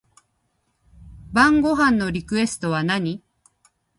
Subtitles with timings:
[1.31, 3.21] 晩ご飯のリクエストは何